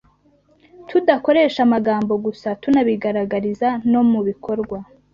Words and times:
tudakoresha 0.89 1.59
amagambo 1.67 2.13
gusa, 2.25 2.47
tunabibagaragariza 2.61 3.67
no 3.91 4.01
mu 4.11 4.19
bikorwa. 4.27 4.77